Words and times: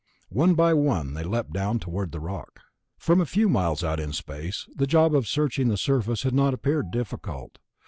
One 0.31 0.55
by 0.55 0.73
one 0.73 1.13
they 1.13 1.23
leaped 1.23 1.53
down 1.53 1.77
toward 1.77 2.11
the 2.11 2.19
rock. 2.19 2.61
From 2.97 3.21
a 3.21 3.25
few 3.27 3.47
miles 3.47 3.83
out 3.83 3.99
in 3.99 4.13
space, 4.13 4.67
the 4.75 4.87
job 4.87 5.13
of 5.13 5.27
searching 5.27 5.67
the 5.67 5.77
surface 5.77 6.23
had 6.23 6.33
not 6.33 6.55
appeared 6.55 6.89
difficult. 6.89 7.59